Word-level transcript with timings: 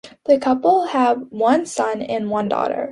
The 0.25 0.39
couple 0.39 0.87
have 0.87 1.27
one 1.29 1.67
son 1.67 2.01
and 2.01 2.31
one 2.31 2.49
daughter. 2.49 2.79